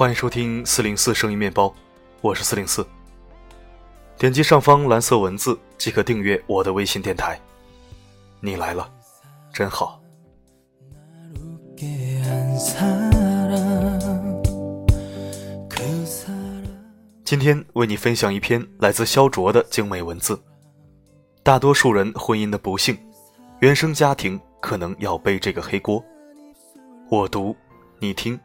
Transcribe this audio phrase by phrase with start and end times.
[0.00, 1.70] 欢迎收听四零四声音面包，
[2.22, 2.86] 我是四零四。
[4.16, 7.38] 点击上方蓝色文字即可订阅我的微信电台。
[8.40, 8.90] 你来了，
[9.52, 10.00] 真好。
[17.22, 20.42] 今天为你分享一篇来自肖卓的精美文字。
[21.42, 22.96] 大多数人婚姻的不幸，
[23.58, 26.02] 原生家庭可能要背这个黑锅。
[27.10, 27.54] 我读，
[27.98, 28.40] 你听，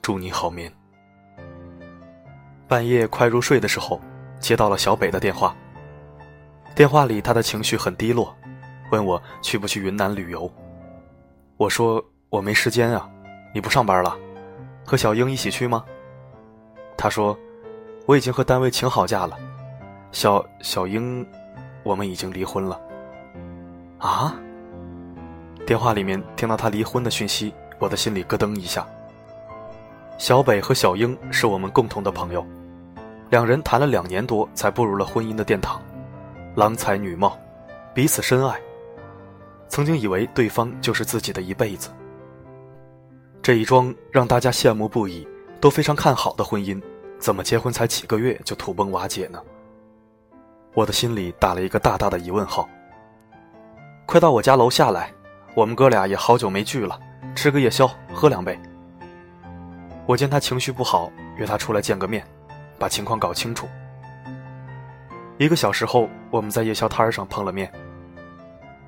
[0.00, 0.72] 祝你好眠。
[2.72, 4.00] 半夜快入睡的时候，
[4.40, 5.54] 接到了小北的电话。
[6.74, 8.34] 电话里他的情绪很低落，
[8.90, 10.50] 问我去不去云南旅游。
[11.58, 13.06] 我说我没时间啊，
[13.52, 14.16] 你不上班了，
[14.86, 15.84] 和小英一起去吗？
[16.96, 17.38] 他说
[18.06, 19.36] 我已经和单位请好假了，
[20.10, 21.26] 小小英，
[21.82, 22.80] 我们已经离婚了。
[23.98, 24.34] 啊？
[25.66, 28.86] 电话里面听到他离婚的讯息，我的心里咯噔一下。
[30.16, 32.42] 小北和小英是我们共同的朋友。
[33.32, 35.80] 两人谈了两年多，才步入了婚姻的殿堂，
[36.54, 37.34] 郎才女貌，
[37.94, 38.60] 彼此深爱。
[39.68, 41.88] 曾经以为对方就是自己的一辈子。
[43.40, 45.26] 这一桩让大家羡慕不已、
[45.62, 46.78] 都非常看好的婚姻，
[47.18, 49.42] 怎么结婚才几个月就土崩瓦解呢？
[50.74, 52.68] 我的心里打了一个大大的疑问号。
[54.04, 55.10] 快到我家楼下来，
[55.54, 57.00] 我们哥俩也好久没聚了，
[57.34, 58.60] 吃个夜宵，喝两杯。
[60.04, 62.22] 我见他情绪不好，约他出来见个面。
[62.82, 63.68] 把情况搞清楚。
[65.38, 67.70] 一个小时后，我们在夜宵摊上碰了面。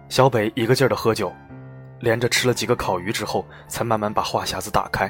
[0.09, 1.33] 小北一个劲儿的喝酒，
[2.00, 5.09] 连着吃了几个烤鱼之后，才慢慢把话匣子打开。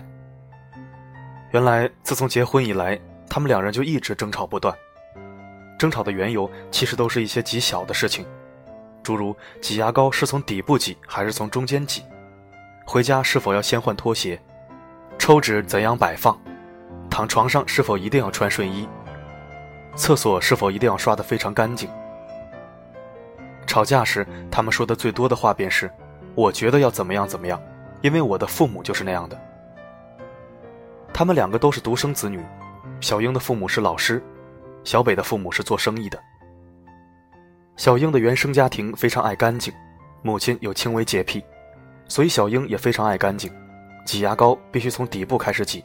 [1.52, 4.76] 原来，自从结婚以来，他们两人就一直争吵不断。
[5.78, 8.26] 争吵的缘由其实都是一些极小的事情，
[9.02, 12.02] 诸如挤牙膏是从底部挤还是从中间挤，
[12.84, 14.38] 回家是否要先换拖鞋，
[15.18, 16.38] 抽纸怎样摆放。
[17.14, 18.88] 躺床上是否一定要穿睡衣？
[19.94, 21.88] 厕所是否一定要刷得非常干净？
[23.68, 25.88] 吵架时，他们说的最多的话便是
[26.34, 27.62] ：“我觉得要怎么样怎么样，
[28.02, 29.40] 因为我的父母就是那样的。”
[31.14, 32.44] 他们两个都是独生子女，
[33.00, 34.20] 小英的父母是老师，
[34.82, 36.18] 小北的父母是做生意的。
[37.76, 39.72] 小英的原生家庭非常爱干净，
[40.22, 41.44] 母亲有轻微洁癖，
[42.08, 43.52] 所以小英也非常爱干净，
[44.04, 45.84] 挤牙膏必须从底部开始挤。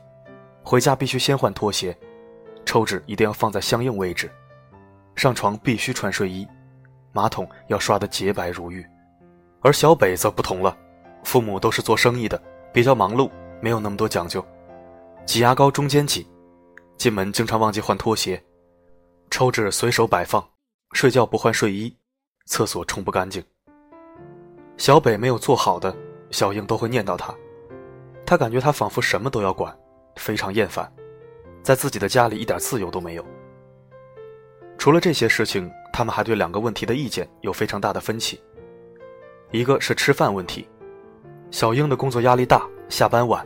[0.69, 1.97] 回家必须先换拖鞋，
[2.63, 4.31] 抽纸一定要放在相应位置，
[5.16, 6.47] 上床必须穿睡衣，
[7.12, 8.85] 马桶要刷得洁白如玉。
[9.62, 10.78] 而小北则不同了，
[11.24, 12.40] 父母都是做生意的，
[12.72, 14.46] 比较忙碌，没有那么多讲究。
[15.25, 16.28] 挤牙膏中间挤，
[16.97, 18.40] 进门经常忘记换拖鞋，
[19.31, 20.47] 抽纸随手摆放，
[20.94, 21.97] 睡觉不换睡衣，
[22.46, 23.44] 厕所冲不干净。
[24.78, 25.91] 小北没有做好的，
[26.30, 27.34] 小英都会念叨他，
[28.24, 29.75] 他感觉他仿佛什么都要管。
[30.19, 30.91] 非常厌烦，
[31.63, 33.25] 在自己的家里一点自由都没有。
[34.78, 38.41] 除了这些事情，他们还对两个问题的意见有非常大的分歧。
[39.52, 40.68] 一个是吃饭问题，
[41.52, 43.46] 小英的工作压力大，下班晚，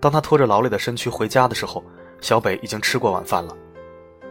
[0.00, 1.84] 当他拖着劳累的身躯回家的时候，
[2.20, 3.56] 小北已经吃过晚饭了，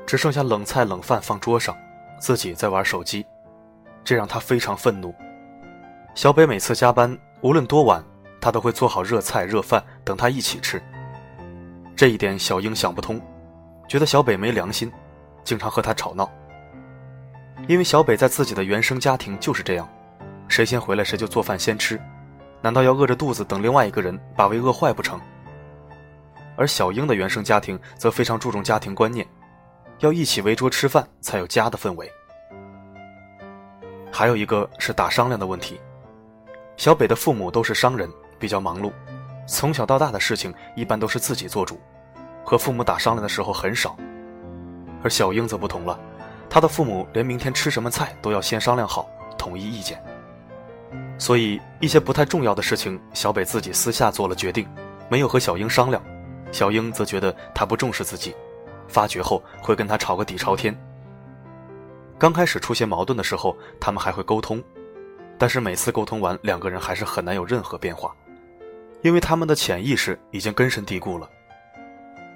[0.05, 1.75] 只剩下冷菜冷饭放桌上，
[2.19, 3.25] 自己在玩手机，
[4.03, 5.13] 这让他非常愤怒。
[6.15, 8.03] 小北每次加班，无论多晚，
[8.41, 10.81] 他都会做好热菜热饭等他一起吃。
[11.95, 13.21] 这一点小英想不通，
[13.87, 14.91] 觉得小北没良心，
[15.45, 16.29] 经常和他吵闹。
[17.67, 19.87] 因为小北在自己的原生家庭就是这样，
[20.49, 21.99] 谁先回来谁就做饭先吃，
[22.61, 25.19] 难道要饿着肚子等另外一个人把胃饿坏不成？
[26.57, 29.25] 而小英的原生家庭则非常注重家庭观念，
[29.99, 32.11] 要一起围桌吃饭才有家的氛围。
[34.11, 35.79] 还有一个是打商量的问题，
[36.75, 38.91] 小北的父母都是商人，比较忙碌。
[39.45, 41.79] 从小到大的事情一般都是自己做主，
[42.43, 43.95] 和父母打商量的时候很少。
[45.03, 45.99] 而小英则不同了，
[46.49, 49.07] 她的父母连明天吃什么菜都要先商量好，
[49.37, 50.03] 统一意见。
[51.17, 54.67] 所以一些不太重要的事情，小北自己私下做了决定，
[55.09, 56.01] 没有和小英商量。
[56.51, 58.35] 小英则觉得他不重视自己，
[58.87, 60.75] 发觉后会跟他吵个底朝天。
[62.17, 64.63] 刚开始出现矛盾的时候，他们还会沟通，
[65.37, 68.15] 但是每次沟通完，两个人还是很难有任何变化。
[69.05, 71.29] 因为他们的潜意识已经根深蒂固了，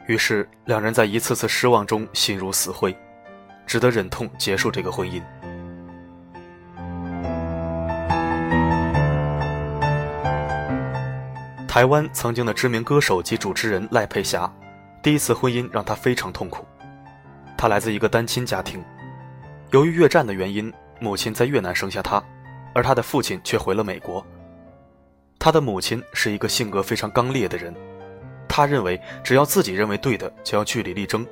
[0.06, 2.96] 于是两人在一次次失望中心如死灰，
[3.66, 5.20] 只得忍痛结束这个婚姻。
[11.68, 14.48] 台湾曾经的知名歌手及主持人赖佩霞，
[15.02, 16.64] 第一次婚姻让她非常痛苦。
[17.58, 18.80] 她来自一个单亲家庭，
[19.72, 22.24] 由于越战的原因，母亲在越南生下她，
[22.76, 24.24] 而她的父亲却回了美国。
[25.40, 27.74] 他的母亲是一个性格非常刚烈的人，
[28.48, 31.26] 他认为只要自己认为对的，就要据理力争，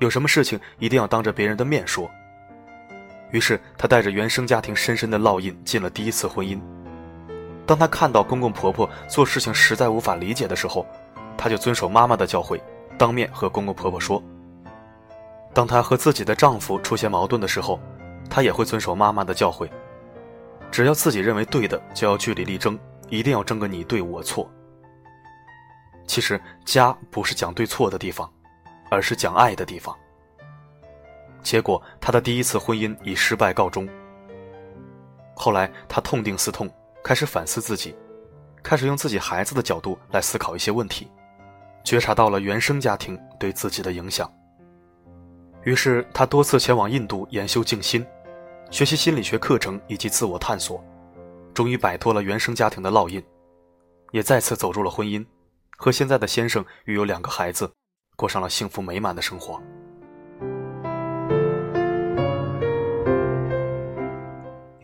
[0.00, 2.10] 有什么事情一定要当着别人的面说。
[3.30, 6.60] 于是他带着原生家庭深深的烙印进了第一次婚姻。
[7.64, 10.84] 当他看到公公婆婆做事情实在无法理解的时候，
[11.38, 12.60] 他就遵守妈妈的教诲，
[12.98, 14.20] 当面和公公婆婆说。
[15.54, 17.78] 当她和自己的丈夫出现矛盾的时候，
[18.28, 19.68] 她也会遵守妈妈的教诲，
[20.70, 22.78] 只要自己认为对的，就要据理力争，
[23.12, 24.50] 一定要争个你对我错。
[26.06, 28.30] 其实家不是讲对错的地方，
[28.90, 29.94] 而是讲爱的地方。
[31.42, 33.86] 结果他的第一次婚姻以失败告终。
[35.34, 36.70] 后来他痛定思痛，
[37.04, 37.94] 开始反思自己，
[38.62, 41.10] 开始用自己孩子的角度来思考一些问题，
[41.84, 44.32] 觉察到了原生家庭对自己的影响。
[45.64, 48.06] 于是，他多次前往印度研修静心，
[48.70, 50.82] 学习心理学课程以及自我探索，
[51.54, 53.22] 终于摆脱了原生家庭的烙印，
[54.12, 55.24] 也再次走入了婚姻，
[55.76, 57.70] 和现在的先生育有两个孩子，
[58.16, 59.60] 过上了幸福美满的生活。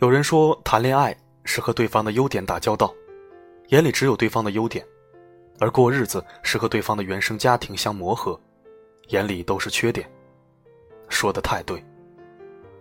[0.00, 2.94] 有人说，谈恋爱是和对方的优点打交道，
[3.68, 4.84] 眼里只有对方的优点；
[5.58, 8.38] 而过日子是和对方的原生家庭相磨合，
[9.08, 10.08] 眼里都是缺点。
[11.08, 11.82] 说的太对，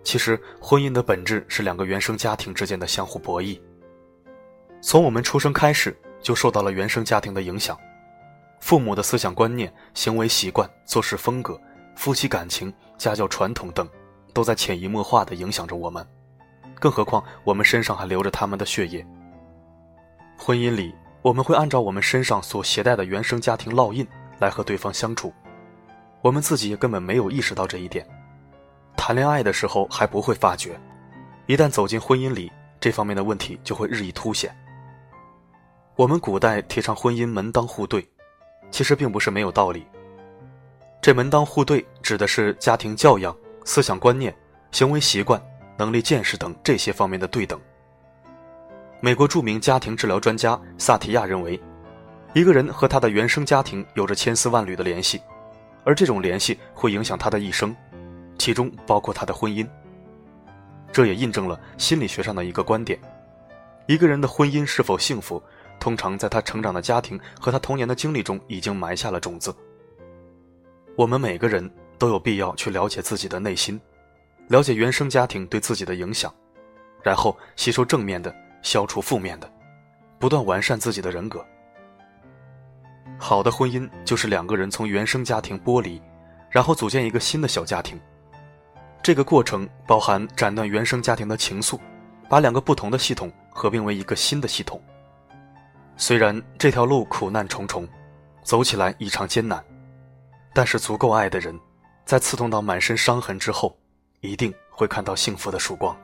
[0.04, 3.58] 其实婚姻的本质是两个原生家庭之间的相互博弈。
[4.82, 7.78] 从我们出生开始就受到了原生家庭的影响，
[8.60, 11.60] 父母的思想观念、行为习惯、做事风格、
[11.96, 13.88] 夫妻感情、家教传统等，
[14.34, 16.06] 都在潜移默化地影响着我们。
[16.80, 19.06] 更何况我们身上还流着他们的血液。
[20.38, 20.94] 婚姻里，
[21.24, 24.08] 我们会按照我们身上所携带的原生家庭烙印
[24.38, 25.34] 来和对方相处，
[26.22, 28.08] 我们自己也根本没有意识到这一点。
[28.96, 30.80] 谈恋爱的时候还不会发觉，
[31.48, 34.56] 一旦走进婚姻里，这方面的问题就会日益凸显。
[35.98, 38.08] 我们古代提倡婚姻门当户对，
[38.70, 39.84] 其实并不是没有道理。
[41.02, 43.36] 这门当户对指的是家庭教养、
[43.66, 44.32] 思想观念、
[44.72, 45.42] 行为习惯、
[45.76, 47.60] 能力见识等这些方面的对等。
[49.00, 51.60] 美国著名家庭治疗专家萨提亚认为，
[52.32, 55.20] 一个人和他的原生家庭有着千丝万缕的联系，
[55.84, 57.76] 而这种联系会影响他的一生。
[58.38, 59.68] 其中包括他的婚姻，
[60.92, 63.00] 这也印证了心理学上的一个观点：
[63.88, 65.42] 一个人的婚姻是否幸福，
[65.80, 69.56] 通常在他成长的家庭和他童年的经历中已经埋下了种子。
[70.96, 73.80] 我们每个人都有必要去了解自己的内心，
[74.48, 76.34] 了解原生家庭对自己的影响，
[77.04, 79.52] 然后吸收正面的，消除负面的，
[80.18, 81.46] 不断完善自己的人格。
[83.20, 86.02] 好的婚姻就是两个人从原生家庭剥离，
[86.50, 88.00] 然后组建一个新的小家庭。
[89.02, 91.80] 这个过程包含斩断原生家庭的情愫，
[92.28, 94.82] 把两个不同的系统合并为一个新的系统。
[96.00, 97.88] 虽然这条路苦难重重，
[98.44, 99.64] 走起来异常艰难，
[100.54, 101.60] 但是足够爱的人，
[102.06, 103.76] 在刺痛到满身伤痕之后，
[104.22, 105.98] 一定会看到幸福的曙光。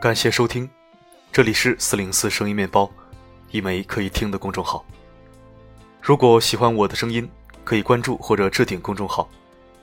[0.00, 0.68] 感谢收听，
[1.30, 2.90] 这里是四零四声音面包，
[3.52, 4.84] 一枚可以听的公众号。
[6.02, 7.30] 如果喜欢我的声音，
[7.62, 9.28] 可以关注或者置顶公众号，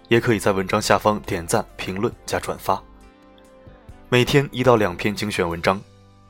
[0.10, 2.84] 也可以在文章下方点赞、评论加转发。
[4.08, 5.82] 每天一到两篇精选文章，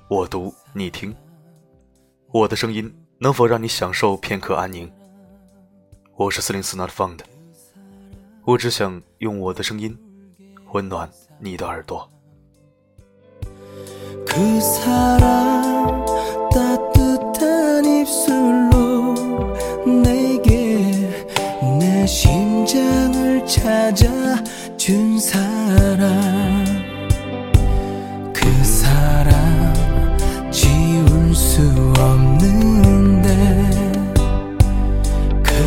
[0.08, 1.14] 我读你听。
[2.32, 4.90] 我的声音能否让你享受片刻安宁？
[6.16, 7.20] 我是四零四 Not Found，
[8.46, 9.96] 我只想用我的声音
[10.72, 12.10] 温暖你的耳朵。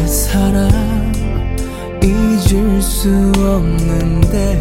[0.09, 1.13] 사람
[2.03, 4.59] 잊을 수 없는데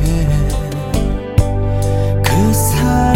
[2.22, 3.07] 그 사람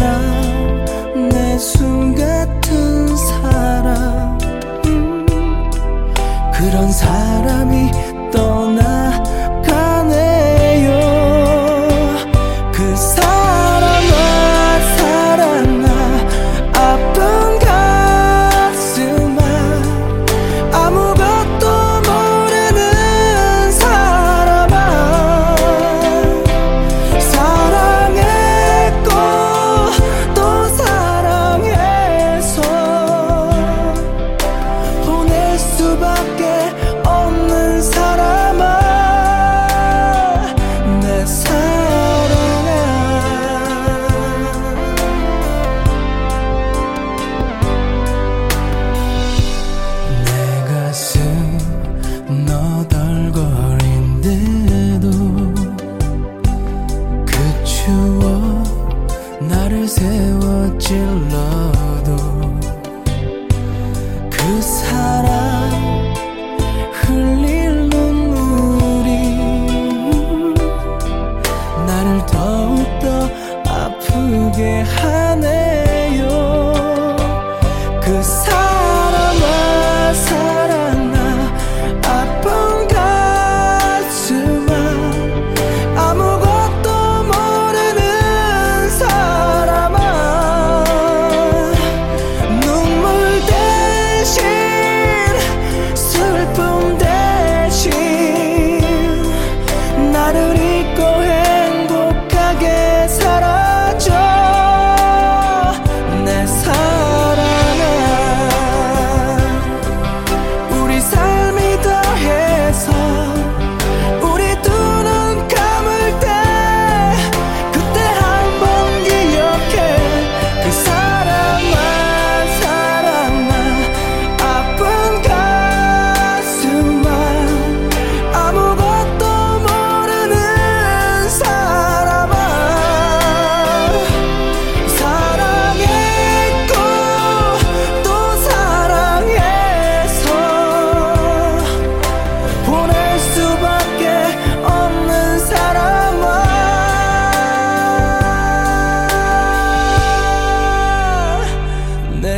[60.41, 61.71] 我记了
[62.05, 62.80] 都。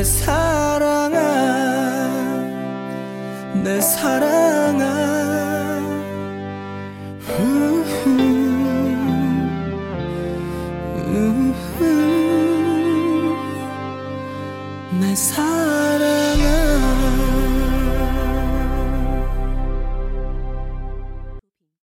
[0.03, 1.17] 내 사랑아
[3.63, 4.42] 내 사랑.